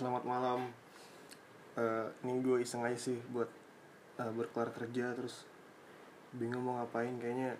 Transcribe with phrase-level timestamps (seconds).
[0.00, 0.60] selamat malam.
[1.76, 3.52] Eh, ini gue iseng aja sih buat
[4.16, 5.44] uh, berkelar kerja terus
[6.32, 7.20] bingung mau ngapain.
[7.20, 7.52] Kayaknya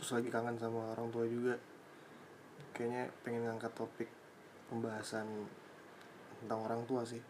[0.00, 1.60] terus lagi kangen sama orang tua juga.
[2.72, 4.08] Kayaknya pengen ngangkat topik
[4.72, 5.28] pembahasan
[6.40, 7.20] tentang orang tua sih.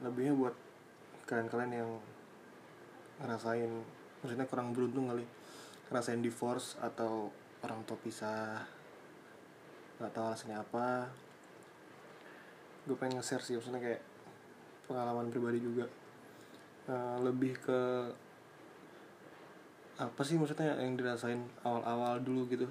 [0.00, 0.56] Lebihnya buat
[1.28, 1.90] kalian-kalian yang
[3.20, 3.72] ngerasain
[4.24, 5.24] maksudnya kurang beruntung kali
[5.92, 7.28] ngerasain divorce atau
[7.60, 8.64] orang tua pisah
[10.00, 10.88] nggak tahu alasannya apa
[12.84, 14.02] gue pengen nge-share sih maksudnya kayak
[14.84, 15.88] pengalaman pribadi juga.
[16.84, 17.80] Eh, lebih ke
[19.94, 22.68] apa sih maksudnya yang dirasain awal-awal dulu gitu?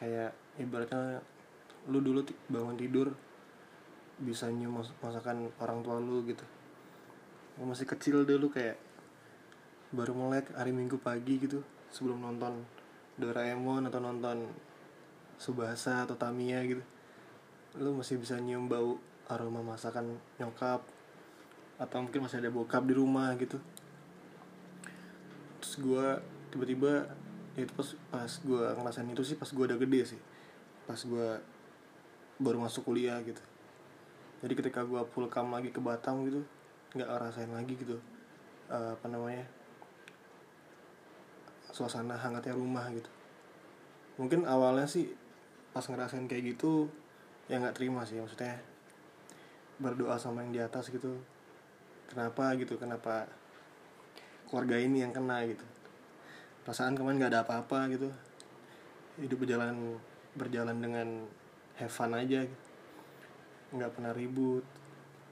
[0.00, 1.20] Kayak ibaratnya
[1.88, 3.12] lu dulu bangun tidur
[4.20, 6.44] bisa nyium mas- masakan orang tua lu gitu.
[7.60, 8.80] Lu masih kecil dulu kayak
[9.90, 11.60] baru melek hari minggu pagi gitu
[11.90, 12.62] sebelum nonton
[13.20, 14.48] Doraemon atau nonton
[15.36, 16.84] Subasa atau Tamiya gitu.
[17.76, 20.82] Lu masih bisa nyium bau aroma masakan nyokap
[21.80, 23.56] atau mungkin masih ada bokap di rumah gitu.
[25.62, 26.06] Terus gue
[26.52, 27.08] tiba-tiba
[27.56, 30.20] ya itu pas pas gue ngerasain itu sih pas gue udah gede sih.
[30.84, 31.28] Pas gue
[32.40, 33.40] baru masuk kuliah gitu.
[34.40, 36.44] Jadi ketika gue full kam lagi ke Batam gitu
[36.90, 38.02] nggak ngerasain lagi gitu
[38.66, 39.46] eh, apa namanya
[41.70, 43.08] suasana hangatnya rumah gitu.
[44.18, 45.14] Mungkin awalnya sih
[45.70, 46.90] pas ngerasain kayak gitu
[47.46, 48.58] ya nggak terima sih maksudnya
[49.80, 51.16] berdoa sama yang di atas gitu.
[52.12, 52.76] Kenapa gitu?
[52.76, 53.24] Kenapa
[54.46, 55.64] keluarga ini yang kena gitu?
[56.62, 58.12] Perasaan kemarin nggak ada apa-apa gitu.
[59.16, 59.96] Hidup berjalan
[60.36, 61.08] berjalan dengan
[61.80, 62.66] have fun aja gitu.
[63.72, 64.62] nggak pernah ribut.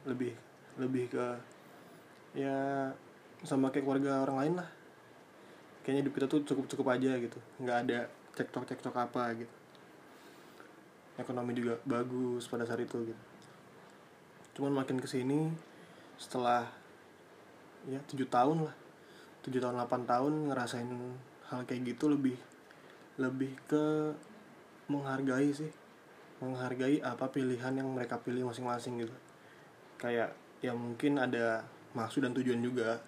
[0.09, 0.33] Lebih
[0.81, 1.27] lebih ke
[2.33, 2.89] ya
[3.45, 4.69] sama kayak keluarga orang lain lah.
[5.85, 7.39] Kayaknya hidup kita tuh cukup cukup aja gitu.
[7.61, 7.99] Nggak ada
[8.33, 9.55] cekcok cekcok apa gitu.
[11.19, 13.28] Ekonomi juga bagus pada saat itu gitu
[14.59, 15.55] cuman makin ke sini
[16.19, 16.67] setelah
[17.87, 18.75] ya tujuh tahun lah.
[19.47, 20.91] Tujuh tahun 8 tahun ngerasain
[21.47, 22.35] hal kayak gitu lebih
[23.23, 24.11] lebih ke
[24.91, 25.71] menghargai sih.
[26.43, 29.15] Menghargai apa pilihan yang mereka pilih masing-masing gitu.
[29.95, 31.63] Kayak ya mungkin ada
[31.95, 32.99] maksud dan tujuan juga.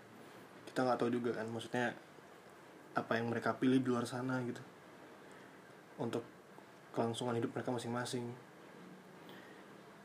[0.71, 1.99] Kita nggak tahu juga kan maksudnya
[2.95, 4.63] apa yang mereka pilih di luar sana gitu.
[5.99, 6.23] Untuk
[6.95, 8.50] kelangsungan hidup mereka masing-masing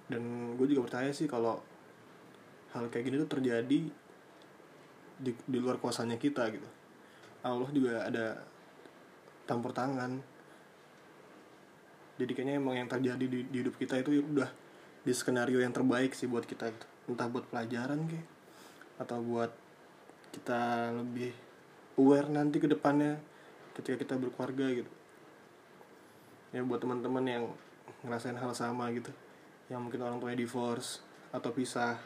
[0.06, 1.58] dan gue juga percaya sih kalau
[2.78, 3.80] hal kayak gini tuh terjadi
[5.16, 6.68] di, di luar kuasanya kita gitu.
[7.46, 8.26] Allah juga ada
[9.50, 10.22] campur tangan.
[12.16, 14.50] Jadi kayaknya emang yang terjadi di, di hidup kita itu udah
[15.06, 16.88] di skenario yang terbaik sih buat kita gitu.
[17.10, 18.28] Entah buat pelajaran kayak
[18.96, 19.52] atau buat
[20.32, 21.32] kita lebih
[22.00, 23.20] aware nanti ke depannya
[23.76, 24.92] ketika kita berkeluarga gitu.
[26.56, 27.44] Ya buat teman-teman yang
[28.06, 29.12] ngerasain hal sama gitu
[29.70, 31.02] yang mungkin orang tuanya divorce
[31.34, 31.98] atau pisah.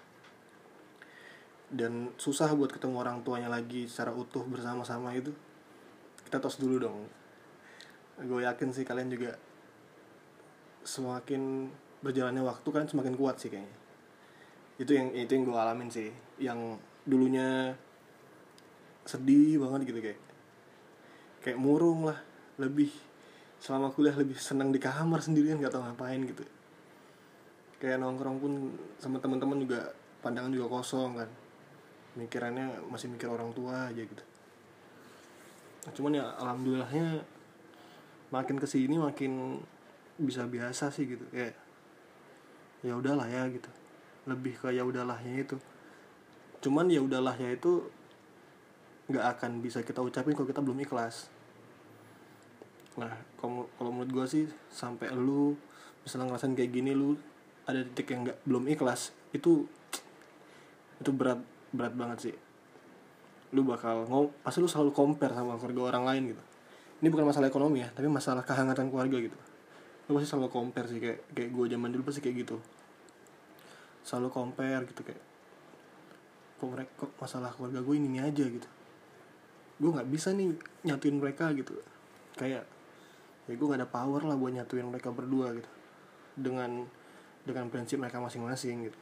[1.69, 5.29] Dan susah buat ketemu orang tuanya lagi secara utuh bersama-sama itu
[6.25, 7.05] kita tos dulu dong.
[8.25, 9.37] Gue yakin sih kalian juga
[10.81, 11.69] semakin
[12.01, 13.77] berjalannya waktu kan semakin kuat sih kayaknya.
[14.81, 16.09] Itu yang itu yang gue alamin sih.
[16.41, 17.77] Yang dulunya
[19.05, 20.21] sedih banget gitu kayak
[21.41, 22.19] kayak murung lah
[22.61, 22.91] lebih
[23.57, 26.43] selama kuliah lebih senang di kamar sendirian nggak tahu ngapain gitu
[27.79, 28.53] kayak nongkrong pun
[28.99, 31.29] sama teman-teman juga pandangan juga kosong kan.
[32.19, 34.23] Mikirannya masih mikir orang tua aja gitu.
[35.87, 37.23] Nah, cuman ya alhamdulillahnya
[38.29, 39.63] makin ke sini makin
[40.19, 41.23] bisa biasa sih gitu.
[41.31, 41.55] Kayak
[42.83, 43.71] ya udahlah ya gitu.
[44.27, 45.55] Lebih ke ya udahlah-nya itu.
[46.59, 47.87] Cuman ya udahlah-nya itu
[49.09, 51.31] nggak akan bisa kita ucapin kalau kita belum ikhlas.
[52.99, 55.55] Nah kalau kalau menurut gue sih sampai lu
[56.03, 57.17] misalnya ngerasain kayak gini lu
[57.69, 59.69] ada titik yang nggak belum ikhlas itu
[60.99, 62.35] itu berat berat banget sih.
[63.53, 66.43] Lu bakal ngom pasti lu selalu compare sama keluarga orang lain gitu.
[66.99, 69.37] Ini bukan masalah ekonomi ya tapi masalah kehangatan keluarga gitu.
[70.09, 72.57] Lu pasti selalu compare sih kayak kayak gue zaman dulu pasti kayak gitu.
[74.01, 75.23] Selalu compare gitu kayak
[76.59, 78.69] kok mereka kok masalah keluarga gue ini, ini aja gitu.
[79.79, 80.51] Gue nggak bisa nih
[80.89, 81.77] nyatuin mereka gitu.
[82.35, 82.67] Kayak
[83.49, 85.69] ya gue gak ada power lah buat nyatuin mereka berdua gitu.
[86.37, 86.85] Dengan
[87.49, 88.99] dengan prinsip mereka masing-masing gitu.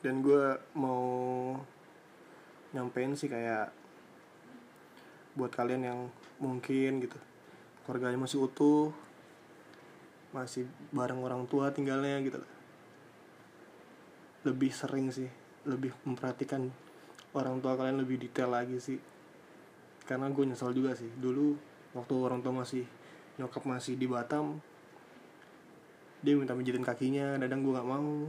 [0.00, 1.56] Dan gue mau
[2.72, 3.72] nyampein sih kayak
[5.36, 6.00] buat kalian yang
[6.40, 7.16] mungkin gitu.
[7.84, 8.92] Keluarganya masih utuh
[10.30, 10.62] masih
[10.94, 12.38] bareng orang tua tinggalnya gitu.
[14.46, 15.28] Lebih sering sih
[15.68, 16.72] lebih memperhatikan
[17.36, 18.96] orang tua kalian lebih detail lagi sih.
[20.08, 21.10] Karena gue nyesel juga sih.
[21.12, 21.58] Dulu
[21.92, 22.86] waktu orang tua masih
[23.36, 24.60] nyokap masih di Batam
[26.20, 28.28] dia minta mijitin kakinya kadang gue nggak mau.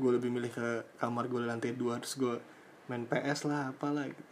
[0.00, 2.36] Gue lebih milih ke kamar gue lantai dua terus gue
[2.88, 4.22] main PS lah apalah gitu.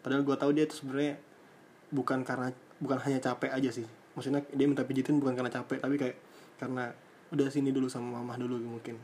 [0.00, 1.20] Padahal gue tahu dia itu sebenarnya
[1.92, 2.48] bukan karena
[2.80, 3.86] bukan hanya capek aja sih.
[4.16, 6.16] Maksudnya dia minta pijitin bukan karena capek tapi kayak
[6.60, 6.92] karena
[7.32, 9.00] udah sini dulu sama mama dulu mungkin.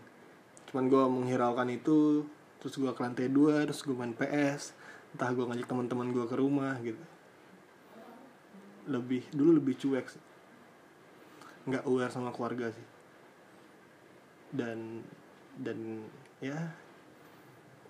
[0.69, 2.25] Cuman gue menghiraukan itu
[2.61, 4.77] terus gue ke lantai dua terus gue main PS
[5.17, 7.01] entah gue ngajak teman-teman gue ke rumah gitu.
[8.89, 10.26] Lebih dulu lebih cuek sih
[11.67, 12.87] nggak aware sama keluarga sih.
[14.55, 15.03] Dan
[15.59, 16.07] dan
[16.39, 16.57] ya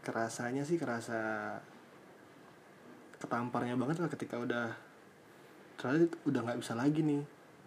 [0.00, 1.52] kerasanya sih kerasa
[3.19, 4.70] ketamparnya banget lah ketika udah
[5.76, 7.20] ternyata udah nggak bisa lagi nih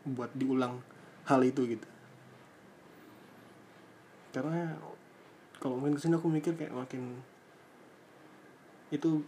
[0.07, 0.81] buat diulang
[1.29, 1.87] hal itu gitu.
[4.33, 4.77] Karena
[5.59, 7.19] kalau main ke sini aku mikir kayak makin
[8.89, 9.21] itu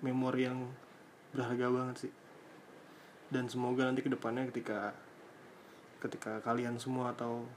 [0.00, 0.66] memori yang
[1.36, 2.12] berharga banget sih.
[3.28, 4.94] Dan semoga nanti ke depannya ketika
[6.04, 7.48] ketika kalian semua atau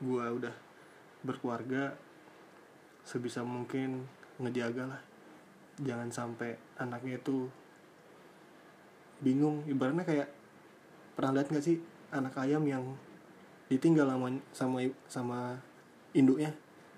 [0.00, 0.54] gua udah
[1.20, 1.92] berkeluarga
[3.04, 4.08] sebisa mungkin
[4.40, 5.02] ngejaga lah.
[5.84, 7.46] Jangan sampai anaknya itu
[9.20, 9.68] bingung.
[9.68, 10.28] Ibaratnya kayak
[11.12, 11.76] pernah lihat nggak sih
[12.08, 12.82] anak ayam yang
[13.68, 15.38] ditinggal sama sama sama
[16.16, 16.50] induknya?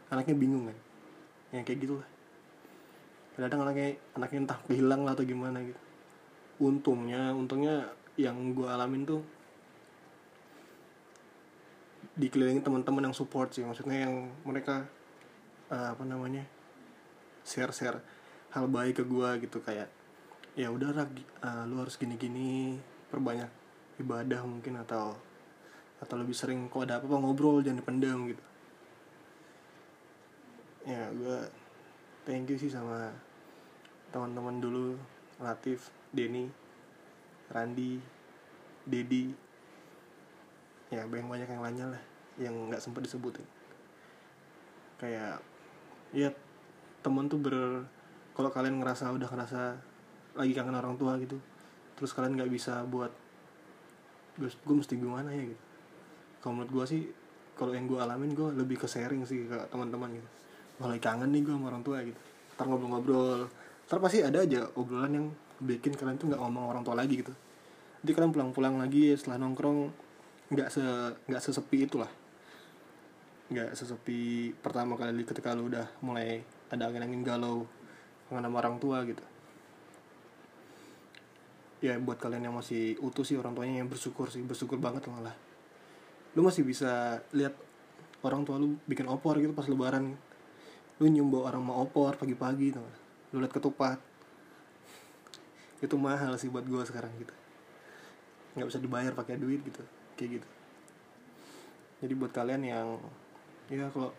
[0.08, 0.78] Anaknya bingung kan?
[1.50, 2.08] Yang kayak gitulah
[3.40, 5.80] kadang anaknya anaknya entah hilang lah atau gimana gitu.
[6.60, 7.88] Untungnya untungnya
[8.20, 9.24] yang gue alamin tuh
[12.20, 13.64] dikelilingi teman-teman yang support sih.
[13.64, 14.84] Maksudnya yang mereka
[15.72, 16.44] uh, apa namanya
[17.48, 18.04] share share
[18.52, 19.64] hal baik ke gue gitu.
[19.64, 19.88] Kayak
[20.52, 22.76] ya udah uh, lu harus gini-gini
[23.08, 23.48] perbanyak
[23.96, 25.16] ibadah mungkin atau
[26.00, 28.44] atau lebih sering kok ada apa-apa ngobrol jangan dipendam gitu.
[30.84, 31.38] Ya gue
[32.28, 33.12] thank you sih sama
[34.12, 34.96] teman-teman dulu
[35.40, 36.48] Latif Denny
[37.48, 38.00] Randi
[38.84, 39.49] Dedi
[40.90, 42.02] ya banyak banyak yang lainnya lah
[42.36, 43.46] yang nggak sempat disebutin.
[44.98, 45.40] Kayak
[46.10, 46.28] ya
[47.00, 47.86] temen tuh ber
[48.34, 49.60] kalau kalian ngerasa udah ngerasa
[50.38, 51.38] lagi kangen orang tua gitu
[52.00, 53.12] terus kalian nggak bisa buat
[54.40, 55.52] gue mesti gimana ya?
[55.52, 55.62] gitu.
[56.40, 57.02] Kalau menurut gue sih
[57.52, 60.28] kalau yang gue alamin gue lebih ke sharing sih ke teman-teman gitu.
[60.80, 62.16] Mulai kangen nih gue sama orang tua gitu.
[62.56, 63.52] Ntar ngobrol-ngobrol.
[63.84, 65.26] Ntar pasti ada aja obrolan yang
[65.60, 67.36] bikin kalian tuh nggak ngomong orang tua lagi gitu.
[68.00, 69.92] Jadi kalian pulang-pulang lagi setelah nongkrong
[70.50, 70.82] nggak se
[71.30, 72.10] nggak sesepi itulah.
[73.54, 77.70] Nggak sesepi pertama kali ketika lu udah mulai ada angin-angin galau
[78.26, 79.22] dengan sama orang tua gitu.
[81.80, 85.34] Ya buat kalian yang masih utuh sih orang tuanya yang bersyukur sih bersyukur banget malah.
[86.34, 87.54] Lu masih bisa lihat
[88.26, 90.18] orang tua lu bikin opor gitu pas lebaran.
[90.98, 92.82] Lu nyumbo orang mau opor pagi-pagi tuh
[93.30, 94.02] lu lihat ketupat.
[95.78, 97.34] Itu mahal sih buat gue sekarang gitu.
[98.58, 100.48] Nggak bisa dibayar pakai duit gitu kayak gitu.
[102.04, 102.88] Jadi buat kalian yang
[103.72, 104.12] ya kalau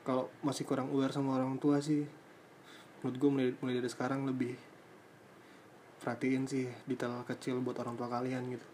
[0.00, 2.08] kalau masih kurang aware sama orang tua sih
[3.04, 4.56] menurut gue mulai, mulai dari sekarang lebih
[6.00, 8.66] perhatiin sih detail kecil buat orang tua kalian gitu.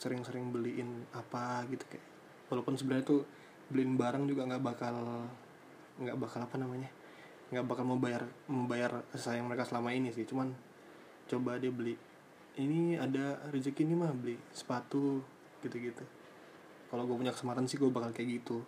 [0.00, 2.06] Sering-sering beliin apa gitu kayak.
[2.50, 3.22] Walaupun sebenarnya tuh
[3.70, 4.96] beliin barang juga nggak bakal
[6.00, 6.90] nggak bakal apa namanya
[7.50, 10.26] nggak bakal membayar membayar sayang mereka selama ini sih.
[10.26, 10.50] Cuman
[11.30, 11.94] coba dia beli
[12.58, 15.22] ini ada rezeki ini mah beli sepatu
[15.62, 16.02] gitu-gitu.
[16.90, 18.66] Kalau gue punya kesempatan sih gue bakal kayak gitu.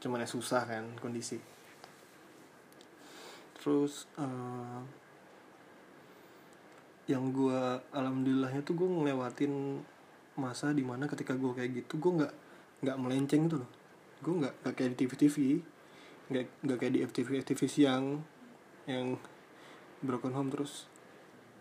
[0.00, 1.36] Cuman ya susah kan kondisi.
[3.60, 4.80] Terus uh,
[7.04, 7.60] yang gue
[7.92, 9.84] alhamdulillahnya tuh gue ngelewatin
[10.40, 12.34] masa di mana ketika gue kayak gitu gue nggak
[12.80, 13.70] nggak melenceng gitu loh.
[14.24, 15.36] Gue nggak nggak kayak di TV TV
[16.30, 18.22] nggak nggak kayak di FTV FTV siang
[18.86, 19.18] yang
[19.98, 20.86] broken home terus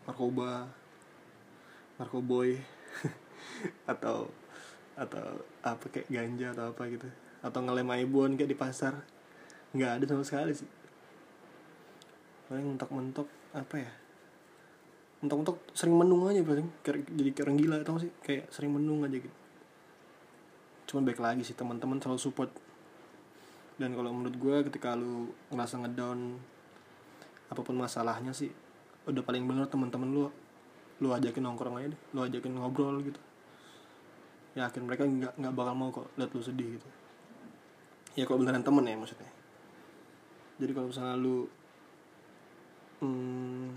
[0.05, 0.69] narkoba
[1.99, 2.55] narkoboy.
[3.91, 4.31] Atau
[4.99, 7.07] atau apa kayak ganja atau apa gitu.
[7.39, 8.99] Atau ngelem aibon kayak di pasar.
[9.71, 10.67] Nggak ada sama sekali sih.
[12.51, 13.91] Paling mentok-mentok apa ya?
[15.23, 16.67] Mentok-mentok sering menung aja paling.
[16.83, 18.11] Jadi kayak orang gila atau sih?
[18.19, 19.37] Kayak sering menung aja gitu.
[20.91, 22.51] Cuman baik lagi sih teman-teman selalu support.
[23.79, 26.35] Dan kalau menurut gue ketika lu ngerasa ngedown
[27.49, 28.53] apa pun masalahnya sih
[29.09, 30.21] udah paling bener teman-teman lu
[30.99, 33.19] lu ajakin nongkrong aja deh lu ajakin ngobrol gitu.
[34.55, 36.87] Yakin mereka nggak nggak bakal mau kok lihat lu sedih gitu.
[38.19, 39.31] Ya kalau beneran temen ya maksudnya.
[40.59, 41.47] Jadi kalau misalnya lu
[42.99, 43.67] hmm,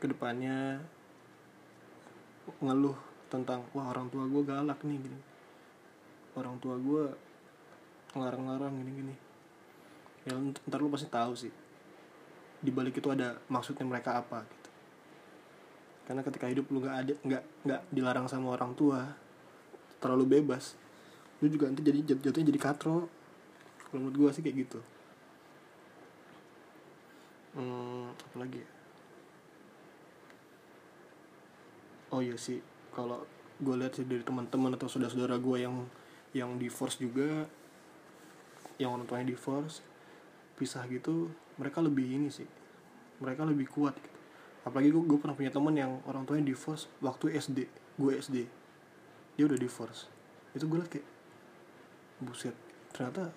[0.00, 0.80] ke depannya
[2.58, 2.96] ngeluh
[3.28, 5.20] tentang wah orang tua gue galak nih gini.
[6.32, 7.04] Orang tua gue
[8.16, 9.14] ngarang-ngarang gini-gini.
[10.24, 11.52] Ya ntar lu pasti tahu sih
[12.62, 14.70] di balik itu ada maksudnya mereka apa gitu
[16.06, 19.14] karena ketika hidup lu nggak ada nggak nggak dilarang sama orang tua
[20.02, 20.74] terlalu bebas
[21.42, 23.10] lu juga nanti jadi jat- jatuhnya jadi katro.
[23.90, 24.78] Kalau menurut gua sih kayak gitu.
[27.52, 28.68] Hmm, apa lagi ya?
[32.12, 32.60] Oh iya sih
[32.92, 33.24] kalau
[33.56, 35.76] gue lihat sih dari teman-teman atau saudara-saudara gue yang
[36.36, 37.48] yang divorce juga
[38.76, 39.80] yang orang tuanya divorce
[40.60, 42.44] pisah gitu mereka lebih ini sih
[43.20, 43.96] mereka lebih kuat
[44.62, 47.66] apalagi gue, gue pernah punya teman yang orang tuanya divorce waktu SD
[47.98, 48.36] gue SD
[49.36, 50.06] dia udah divorce.
[50.52, 51.06] Itu gue liat kayak
[52.22, 52.54] buset
[52.92, 53.34] ternyata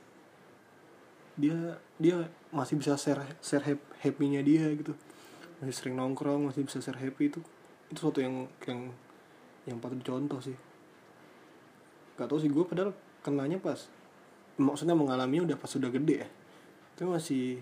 [1.39, 4.93] dia dia masih bisa share share hap- happy-nya dia gitu.
[5.63, 7.39] Masih sering nongkrong masih bisa share happy itu
[7.89, 8.91] itu sesuatu yang yang
[9.65, 10.55] yang patut dicontoh sih.
[12.15, 12.93] Gak tau sih gue padahal
[13.25, 13.89] kenanya pas
[14.55, 16.29] maksudnya mengalaminya udah pas sudah gede ya.
[16.95, 17.59] Itu masih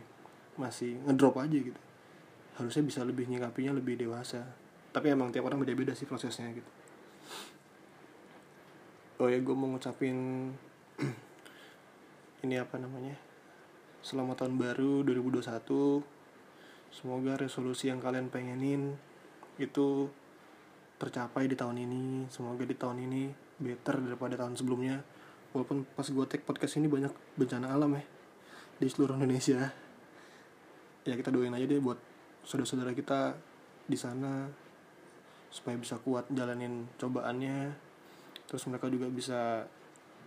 [0.60, 1.92] masih ngedrop aja gitu
[2.57, 4.45] harusnya bisa lebih nyikapinya lebih dewasa.
[4.93, 6.69] Tapi emang tiap orang beda-beda sih prosesnya gitu.
[9.22, 10.50] Oh ya gue mau ngucapin
[12.45, 13.17] ini apa namanya?
[14.03, 16.03] Selamat tahun baru 2021
[16.93, 18.93] semoga resolusi yang kalian pengenin
[19.57, 20.12] itu
[21.01, 22.29] tercapai di tahun ini.
[22.29, 25.01] Semoga di tahun ini better daripada tahun sebelumnya.
[25.57, 28.03] Walaupun pas gue take podcast ini banyak bencana alam ya
[28.77, 29.74] di seluruh Indonesia.
[31.03, 32.12] Ya kita doain aja deh buat
[32.43, 33.35] saudara-saudara kita
[33.88, 34.47] di sana
[35.53, 37.71] supaya bisa kuat jalanin cobaannya.
[38.47, 39.63] Terus mereka juga bisa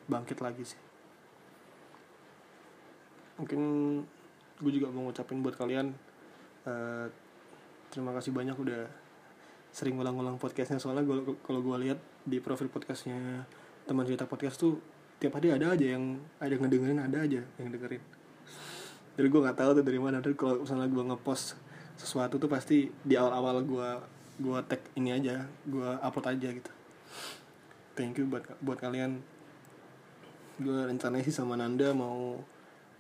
[0.07, 0.81] bangkit lagi sih.
[3.37, 3.61] Mungkin
[4.57, 5.93] gue juga mau ngucapin buat kalian
[6.65, 7.07] eh,
[7.93, 8.89] terima kasih banyak udah
[9.75, 10.81] sering ulang-ulang podcastnya.
[10.81, 11.05] Soalnya
[11.45, 13.45] kalau gue lihat di profil podcastnya
[13.85, 14.81] teman cerita podcast tuh
[15.21, 18.03] tiap hari ada aja yang ada ngedengerin ada aja yang dengerin.
[19.17, 20.25] Jadi gue nggak tahu tuh dari mana.
[20.25, 21.66] Tapi kalau misalnya gue ngepost
[21.97, 23.89] sesuatu tuh pasti di awal-awal gue
[24.37, 26.73] gue tag ini aja gue upload aja gitu.
[27.97, 29.21] Thank you buat buat kalian.
[30.61, 32.41] Gue rencananya sih sama Nanda mau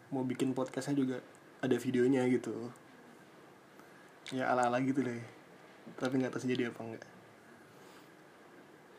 [0.08, 1.16] mau bikin podcastnya juga
[1.60, 2.72] ada videonya gitu.
[4.32, 5.20] Ya ala-ala gitu deh.
[6.00, 7.16] Tapi nggak tahu jadi apa enggak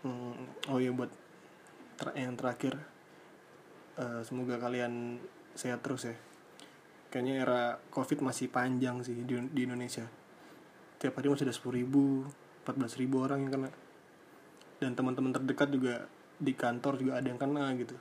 [0.07, 1.11] hmm, oh iya buat
[1.97, 2.77] ter yang terakhir
[3.97, 5.19] eh, semoga kalian
[5.57, 6.15] sehat terus ya
[7.17, 10.05] kayaknya era covid masih panjang sih di, di Indonesia.
[11.01, 12.29] Tiap hari masih ada sepuluh ribu
[12.61, 13.71] 14 ribu orang yang kena.
[14.77, 16.05] Dan teman-teman terdekat juga
[16.37, 17.97] di kantor juga ada yang kena gitu.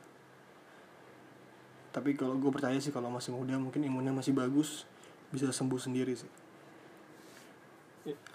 [1.96, 4.85] Tapi kalau gue percaya sih kalau masih muda mungkin imunnya masih bagus
[5.32, 6.28] bisa sembuh sendiri sih.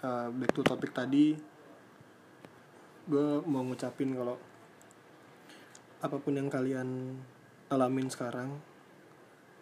[0.02, 1.38] Uh, back to topik tadi
[3.06, 4.34] gue mau ngucapin kalau
[6.02, 7.14] apa pun yang kalian
[7.70, 8.58] alamin sekarang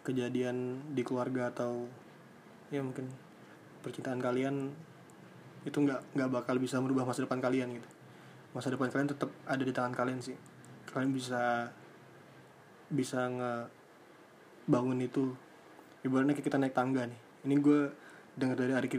[0.01, 1.85] kejadian di keluarga atau
[2.73, 3.09] ya mungkin
[3.85, 4.71] percintaan kalian
[5.61, 7.89] itu nggak nggak bakal bisa merubah masa depan kalian gitu.
[8.51, 10.35] Masa depan kalian tetap ada di tangan kalian sih.
[10.89, 11.69] Kalian bisa
[12.91, 13.53] bisa nge
[14.67, 15.33] bangun itu.
[16.01, 17.19] Ibaratnya kita naik tangga nih.
[17.45, 17.79] Ini gue
[18.37, 18.89] dengar dari Ari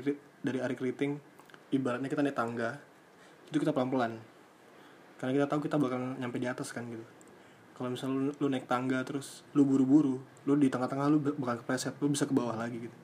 [0.43, 1.33] dari Ari Kriting
[1.73, 2.77] ibaratnya kita naik tangga
[3.49, 4.13] itu kita pelan pelan
[5.17, 7.03] karena kita tahu kita bakal nyampe di atas kan gitu
[7.73, 11.19] kalau misalnya lu, lu naik tangga terus lu buru buru lu di tengah tengah lu
[11.21, 12.97] bakal kepleset lu bisa ke bawah lagi gitu.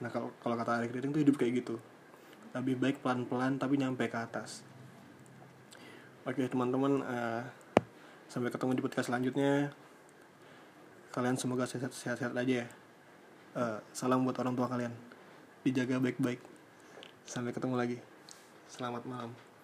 [0.00, 1.76] Nah kalau kalau kata Ari Kriting tuh hidup kayak gitu.
[2.56, 4.62] Lebih baik pelan pelan tapi nyampe ke atas.
[6.26, 7.42] Oke teman-teman uh,
[8.30, 9.70] sampai ketemu di podcast selanjutnya.
[11.12, 12.66] Kalian semoga sehat-sehat aja ya.
[13.56, 14.92] Uh, salam buat orang tua kalian.
[15.64, 16.38] Dijaga baik-baik.
[17.24, 17.98] Sampai ketemu lagi.
[18.68, 19.55] Selamat malam